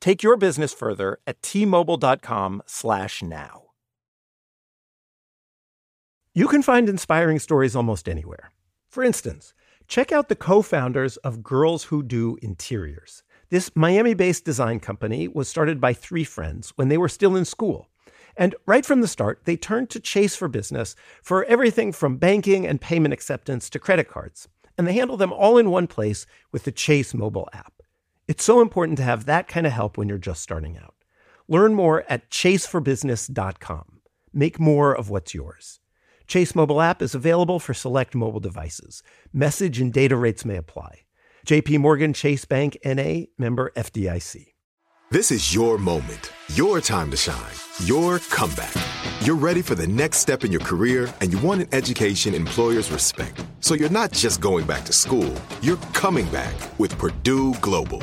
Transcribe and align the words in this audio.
Take 0.00 0.22
your 0.22 0.36
business 0.36 0.72
further 0.72 1.18
at 1.26 1.42
t-mobile.com/now. 1.42 3.62
You 6.34 6.46
can 6.46 6.62
find 6.62 6.88
inspiring 6.88 7.40
stories 7.40 7.74
almost 7.74 8.08
anywhere. 8.08 8.52
For 8.88 9.02
instance, 9.02 9.54
check 9.88 10.12
out 10.12 10.28
the 10.28 10.36
co-founders 10.36 11.16
of 11.18 11.42
Girls 11.42 11.84
Who 11.84 12.02
Do 12.02 12.36
Interiors. 12.42 13.22
This 13.50 13.70
Miami-based 13.74 14.44
design 14.44 14.78
company 14.78 15.26
was 15.26 15.48
started 15.48 15.80
by 15.80 15.94
three 15.94 16.22
friends 16.22 16.72
when 16.76 16.88
they 16.88 16.98
were 16.98 17.08
still 17.08 17.34
in 17.34 17.44
school. 17.44 17.88
And 18.36 18.54
right 18.66 18.86
from 18.86 19.00
the 19.00 19.08
start, 19.08 19.40
they 19.46 19.56
turned 19.56 19.90
to 19.90 19.98
Chase 19.98 20.36
for 20.36 20.46
Business 20.46 20.94
for 21.22 21.44
everything 21.46 21.90
from 21.92 22.18
banking 22.18 22.64
and 22.66 22.80
payment 22.80 23.14
acceptance 23.14 23.68
to 23.70 23.80
credit 23.80 24.08
cards. 24.08 24.46
And 24.76 24.86
they 24.86 24.92
handle 24.92 25.16
them 25.16 25.32
all 25.32 25.58
in 25.58 25.70
one 25.70 25.88
place 25.88 26.24
with 26.52 26.62
the 26.62 26.70
Chase 26.70 27.14
mobile 27.14 27.48
app. 27.52 27.77
It's 28.28 28.44
so 28.44 28.60
important 28.60 28.98
to 28.98 29.04
have 29.04 29.24
that 29.24 29.48
kind 29.48 29.66
of 29.66 29.72
help 29.72 29.96
when 29.96 30.06
you're 30.06 30.18
just 30.18 30.42
starting 30.42 30.76
out. 30.76 30.94
Learn 31.48 31.72
more 31.72 32.04
at 32.10 32.28
chaseforbusiness.com. 32.28 34.00
Make 34.34 34.60
more 34.60 34.94
of 34.94 35.08
what's 35.08 35.32
yours. 35.32 35.80
Chase 36.26 36.54
mobile 36.54 36.82
app 36.82 37.00
is 37.00 37.14
available 37.14 37.58
for 37.58 37.72
select 37.72 38.14
mobile 38.14 38.38
devices. 38.38 39.02
Message 39.32 39.80
and 39.80 39.90
data 39.90 40.14
rates 40.14 40.44
may 40.44 40.56
apply. 40.56 41.06
JP 41.46 41.78
Morgan 41.78 42.12
Chase 42.12 42.44
Bank 42.44 42.76
NA 42.84 43.22
member 43.38 43.72
FDIC. 43.74 44.48
This 45.10 45.30
is 45.30 45.54
your 45.54 45.78
moment, 45.78 46.30
your 46.52 46.82
time 46.82 47.10
to 47.12 47.16
shine, 47.16 47.54
your 47.84 48.18
comeback. 48.18 48.74
You're 49.22 49.36
ready 49.36 49.62
for 49.62 49.74
the 49.74 49.86
next 49.86 50.18
step 50.18 50.44
in 50.44 50.52
your 50.52 50.60
career 50.60 51.10
and 51.22 51.32
you 51.32 51.38
want 51.38 51.62
an 51.62 51.68
education 51.72 52.34
employers 52.34 52.90
respect. 52.90 53.42
So 53.60 53.72
you're 53.72 53.88
not 53.88 54.12
just 54.12 54.42
going 54.42 54.66
back 54.66 54.84
to 54.84 54.92
school, 54.92 55.34
you're 55.62 55.78
coming 55.94 56.26
back 56.26 56.54
with 56.78 56.98
Purdue 56.98 57.54
Global. 57.62 58.02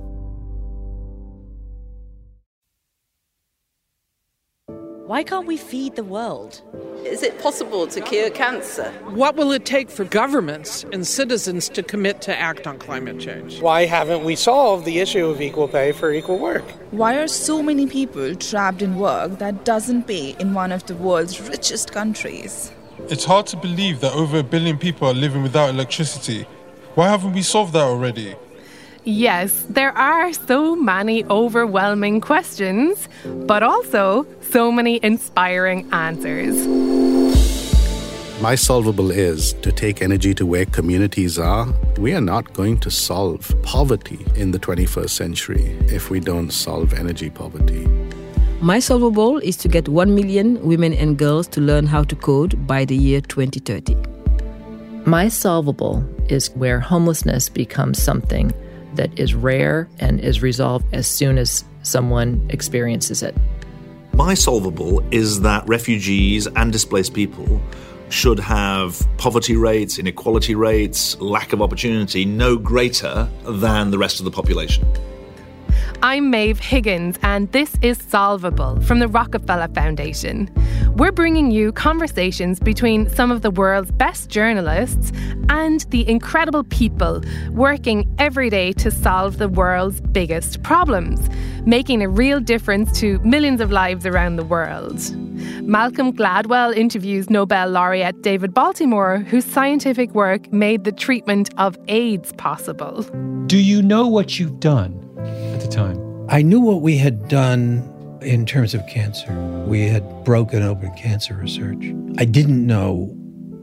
Why 5.11 5.23
can't 5.23 5.45
we 5.45 5.57
feed 5.57 5.97
the 5.97 6.05
world? 6.05 6.61
Is 7.03 7.21
it 7.21 7.37
possible 7.37 7.85
to 7.85 7.99
cure 7.99 8.29
cancer? 8.29 8.89
What 9.09 9.35
will 9.35 9.51
it 9.51 9.65
take 9.65 9.89
for 9.89 10.05
governments 10.05 10.85
and 10.93 11.05
citizens 11.05 11.67
to 11.67 11.83
commit 11.83 12.21
to 12.21 12.39
act 12.39 12.65
on 12.65 12.79
climate 12.79 13.19
change? 13.19 13.59
Why 13.59 13.85
haven't 13.85 14.23
we 14.23 14.37
solved 14.37 14.85
the 14.85 14.99
issue 14.99 15.25
of 15.25 15.41
equal 15.41 15.67
pay 15.67 15.91
for 15.91 16.13
equal 16.13 16.39
work? 16.39 16.63
Why 16.91 17.17
are 17.17 17.27
so 17.27 17.61
many 17.61 17.87
people 17.87 18.35
trapped 18.35 18.81
in 18.81 18.95
work 18.95 19.37
that 19.39 19.65
doesn't 19.65 20.07
pay 20.07 20.29
in 20.39 20.53
one 20.53 20.71
of 20.71 20.85
the 20.85 20.95
world's 20.95 21.41
richest 21.41 21.91
countries? 21.91 22.71
It's 23.09 23.25
hard 23.25 23.47
to 23.47 23.57
believe 23.57 23.99
that 23.99 24.13
over 24.13 24.39
a 24.39 24.43
billion 24.43 24.77
people 24.77 25.09
are 25.09 25.13
living 25.13 25.43
without 25.43 25.71
electricity. 25.71 26.43
Why 26.95 27.09
haven't 27.09 27.33
we 27.33 27.41
solved 27.41 27.73
that 27.73 27.83
already? 27.83 28.37
Yes, 29.03 29.65
there 29.67 29.97
are 29.97 30.31
so 30.31 30.75
many 30.75 31.25
overwhelming 31.25 32.21
questions, 32.21 33.09
but 33.47 33.63
also 33.63 34.27
so 34.41 34.71
many 34.71 34.99
inspiring 35.01 35.91
answers. 35.91 36.67
My 38.41 38.53
solvable 38.53 39.09
is 39.09 39.53
to 39.53 39.71
take 39.71 40.03
energy 40.03 40.35
to 40.35 40.45
where 40.45 40.65
communities 40.65 41.39
are. 41.39 41.67
We 41.97 42.13
are 42.13 42.21
not 42.21 42.53
going 42.53 42.79
to 42.81 42.91
solve 42.91 43.51
poverty 43.63 44.23
in 44.35 44.51
the 44.51 44.59
21st 44.59 45.09
century 45.09 45.77
if 45.87 46.11
we 46.11 46.19
don't 46.19 46.51
solve 46.51 46.93
energy 46.93 47.31
poverty. 47.31 47.87
My 48.61 48.77
solvable 48.77 49.39
is 49.39 49.57
to 49.57 49.67
get 49.67 49.89
1 49.89 50.13
million 50.13 50.61
women 50.61 50.93
and 50.93 51.17
girls 51.17 51.47
to 51.47 51.61
learn 51.61 51.87
how 51.87 52.03
to 52.03 52.15
code 52.15 52.67
by 52.67 52.85
the 52.85 52.95
year 52.95 53.21
2030. 53.21 53.95
My 55.05 55.27
solvable 55.27 56.07
is 56.29 56.51
where 56.51 56.79
homelessness 56.79 57.49
becomes 57.49 57.99
something 57.99 58.53
that 58.95 59.17
is 59.17 59.33
rare 59.33 59.89
and 59.99 60.19
is 60.19 60.41
resolved 60.41 60.85
as 60.93 61.07
soon 61.07 61.37
as 61.37 61.63
someone 61.83 62.45
experiences 62.49 63.23
it. 63.23 63.35
My 64.13 64.33
solvable 64.33 65.03
is 65.11 65.41
that 65.41 65.67
refugees 65.67 66.47
and 66.47 66.71
displaced 66.71 67.13
people 67.13 67.61
should 68.09 68.39
have 68.39 69.07
poverty 69.17 69.55
rates, 69.55 69.97
inequality 69.97 70.53
rates, 70.53 71.19
lack 71.19 71.53
of 71.53 71.61
opportunity 71.61 72.25
no 72.25 72.57
greater 72.57 73.29
than 73.43 73.89
the 73.89 73.97
rest 73.97 74.19
of 74.19 74.25
the 74.25 74.31
population. 74.31 74.85
I'm 76.03 76.31
Maeve 76.31 76.57
Higgins, 76.59 77.19
and 77.21 77.51
this 77.51 77.77
is 77.83 77.99
Solvable 77.99 78.81
from 78.81 78.97
the 78.97 79.07
Rockefeller 79.07 79.67
Foundation. 79.67 80.49
We're 80.95 81.11
bringing 81.11 81.51
you 81.51 81.71
conversations 81.73 82.59
between 82.59 83.07
some 83.07 83.29
of 83.29 83.43
the 83.43 83.51
world's 83.51 83.91
best 83.91 84.27
journalists 84.27 85.11
and 85.49 85.81
the 85.91 86.09
incredible 86.09 86.63
people 86.63 87.21
working 87.51 88.11
every 88.17 88.49
day 88.49 88.73
to 88.73 88.89
solve 88.89 89.37
the 89.37 89.47
world's 89.47 90.01
biggest 90.01 90.63
problems, 90.63 91.29
making 91.67 92.01
a 92.01 92.09
real 92.09 92.39
difference 92.39 92.99
to 92.99 93.19
millions 93.19 93.61
of 93.61 93.71
lives 93.71 94.07
around 94.07 94.37
the 94.37 94.45
world. 94.45 95.15
Malcolm 95.61 96.13
Gladwell 96.13 96.75
interviews 96.75 97.29
Nobel 97.29 97.69
laureate 97.69 98.23
David 98.23 98.55
Baltimore, 98.55 99.19
whose 99.19 99.45
scientific 99.45 100.15
work 100.15 100.51
made 100.51 100.83
the 100.83 100.91
treatment 100.91 101.51
of 101.59 101.77
AIDS 101.87 102.33
possible. 102.33 103.03
Do 103.45 103.59
you 103.59 103.83
know 103.83 104.07
what 104.07 104.39
you've 104.39 104.59
done? 104.59 105.00
At 105.61 105.69
the 105.69 105.75
time? 105.75 106.25
I 106.27 106.41
knew 106.41 106.59
what 106.59 106.81
we 106.81 106.97
had 106.97 107.27
done 107.27 107.87
in 108.23 108.47
terms 108.47 108.73
of 108.73 108.81
cancer. 108.87 109.31
We 109.67 109.87
had 109.87 110.03
broken 110.23 110.63
open 110.63 110.91
cancer 110.95 111.35
research. 111.35 111.93
I 112.17 112.25
didn't 112.25 112.65
know 112.65 113.13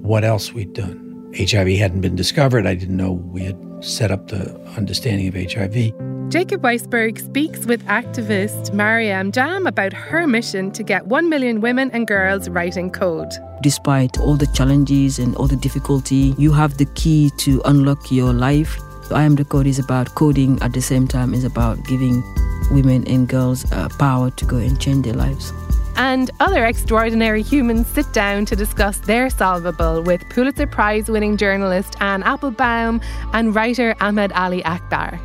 what 0.00 0.22
else 0.22 0.52
we'd 0.52 0.74
done. 0.74 1.32
HIV 1.36 1.66
hadn't 1.70 2.02
been 2.02 2.14
discovered. 2.14 2.68
I 2.68 2.74
didn't 2.76 2.96
know 2.96 3.12
we 3.12 3.42
had 3.42 3.58
set 3.80 4.12
up 4.12 4.28
the 4.28 4.56
understanding 4.76 5.26
of 5.26 5.34
HIV. 5.34 6.30
Jacob 6.30 6.62
Weisberg 6.62 7.18
speaks 7.18 7.66
with 7.66 7.84
activist 7.86 8.70
Mariéme 8.70 9.32
Jamme 9.32 9.66
about 9.66 9.92
her 9.92 10.28
mission 10.28 10.70
to 10.72 10.84
get 10.84 11.06
1 11.06 11.28
million 11.28 11.60
women 11.60 11.90
and 11.90 12.06
girls 12.06 12.48
writing 12.48 12.92
code. 12.92 13.30
Despite 13.62 14.20
all 14.20 14.36
the 14.36 14.46
challenges 14.54 15.18
and 15.18 15.34
all 15.34 15.48
the 15.48 15.56
difficulty, 15.56 16.34
you 16.38 16.52
have 16.52 16.78
the 16.78 16.86
key 16.94 17.30
to 17.38 17.60
unlock 17.64 18.12
your 18.12 18.32
life 18.32 18.78
I 19.12 19.24
Am 19.24 19.34
the 19.34 19.44
Code 19.44 19.66
is 19.66 19.78
about 19.78 20.14
coding 20.14 20.60
at 20.62 20.72
the 20.72 20.82
same 20.82 21.08
time 21.08 21.34
is 21.34 21.44
about 21.44 21.82
giving 21.84 22.22
women 22.70 23.06
and 23.06 23.28
girls 23.28 23.70
uh, 23.72 23.88
power 23.98 24.30
to 24.30 24.44
go 24.44 24.56
and 24.56 24.80
change 24.80 25.04
their 25.04 25.14
lives. 25.14 25.52
And 25.96 26.30
other 26.40 26.64
extraordinary 26.64 27.42
humans 27.42 27.86
sit 27.88 28.12
down 28.12 28.44
to 28.46 28.56
discuss 28.56 28.98
their 28.98 29.30
solvable 29.30 30.02
with 30.02 30.28
Pulitzer 30.28 30.66
Prize 30.66 31.08
winning 31.08 31.36
journalist 31.36 31.96
Anne 32.00 32.22
Applebaum 32.22 33.00
and 33.32 33.54
writer 33.54 33.96
Ahmed 34.00 34.32
Ali 34.32 34.62
Akbar. 34.64 35.18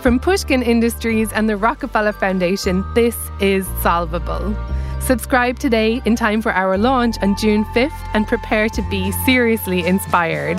From 0.00 0.18
Pushkin 0.18 0.62
Industries 0.62 1.32
and 1.32 1.48
the 1.48 1.56
Rockefeller 1.56 2.12
Foundation, 2.12 2.84
this 2.94 3.16
is 3.40 3.66
Solvable. 3.82 4.56
Subscribe 5.00 5.58
today 5.58 6.00
in 6.06 6.16
time 6.16 6.40
for 6.40 6.52
our 6.52 6.78
launch 6.78 7.16
on 7.20 7.36
June 7.36 7.64
5th 7.74 7.92
and 8.14 8.26
prepare 8.26 8.68
to 8.70 8.82
be 8.90 9.12
seriously 9.26 9.84
inspired. 9.84 10.58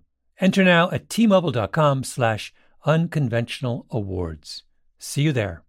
Enter 0.41 0.63
now 0.63 0.89
at 0.89 1.07
tmobile.com 1.07 2.03
slash 2.03 2.51
unconventional 2.83 3.85
awards. 3.91 4.63
See 4.97 5.21
you 5.21 5.31
there. 5.31 5.63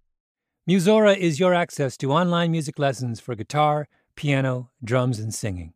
Musora 0.66 1.14
is 1.14 1.38
your 1.38 1.52
access 1.52 1.98
to 1.98 2.10
online 2.10 2.50
music 2.50 2.78
lessons 2.78 3.20
for 3.20 3.34
guitar, 3.34 3.86
piano, 4.16 4.70
drums, 4.82 5.18
and 5.18 5.34
singing. 5.34 5.74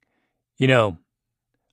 You 0.57 0.69
know, 0.69 0.97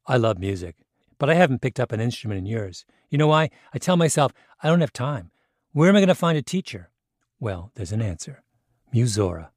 I 0.06 0.18
love 0.18 0.38
music, 0.38 0.76
but 1.18 1.30
I 1.30 1.36
haven't 1.36 1.62
picked 1.62 1.80
up 1.80 1.94
an 1.94 2.02
instrument 2.02 2.40
in 2.40 2.46
years. 2.46 2.84
You 3.10 3.18
know 3.18 3.28
why? 3.28 3.52
I 3.74 3.78
tell 3.78 3.96
myself, 3.96 4.34
I 4.62 4.68
don't 4.68 4.82
have 4.82 4.92
time. 4.92 5.32
Where 5.72 5.88
am 5.88 5.96
I 5.96 6.00
going 6.00 6.10
to 6.10 6.16
find 6.16 6.38
a 6.38 6.42
teacher? 6.42 6.90
Well, 7.40 7.72
there's 7.76 7.94
an 7.94 8.02
answer 8.02 8.44
Musora. 8.94 9.52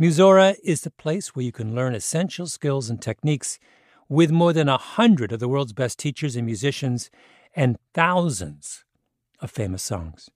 Musora 0.00 0.56
is 0.64 0.80
the 0.80 0.90
place 0.90 1.36
where 1.36 1.44
you 1.44 1.52
can 1.52 1.76
learn 1.76 1.94
essential 1.94 2.48
skills 2.48 2.90
and 2.90 3.00
techniques 3.00 3.60
with 4.08 4.30
more 4.30 4.52
than 4.52 4.68
a 4.68 4.78
hundred 4.78 5.32
of 5.32 5.40
the 5.40 5.48
world's 5.48 5.72
best 5.72 5.98
teachers 5.98 6.36
and 6.36 6.46
musicians 6.46 7.10
and 7.54 7.78
thousands 7.92 8.84
of 9.40 9.50
famous 9.50 9.82
songs. 9.82 10.30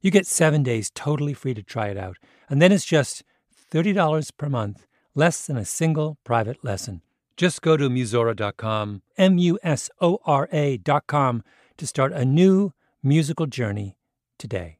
You 0.00 0.10
get 0.10 0.26
seven 0.26 0.62
days 0.62 0.90
totally 0.90 1.34
free 1.34 1.54
to 1.54 1.62
try 1.62 1.88
it 1.88 1.98
out, 1.98 2.16
and 2.48 2.60
then 2.60 2.72
it's 2.72 2.84
just 2.84 3.22
$30 3.70 4.30
per 4.36 4.48
month, 4.48 4.86
less 5.14 5.46
than 5.46 5.56
a 5.56 5.64
single 5.64 6.18
private 6.24 6.64
lesson. 6.64 7.02
Just 7.36 7.62
go 7.62 7.76
to 7.76 7.88
Musora.com, 7.88 9.02
M 9.16 9.38
U 9.38 9.58
S 9.62 9.90
O 10.00 10.18
R 10.24 10.48
A.com, 10.52 11.42
to 11.76 11.86
start 11.86 12.12
a 12.12 12.24
new 12.24 12.72
musical 13.02 13.46
journey 13.46 13.96
today. 14.38 14.79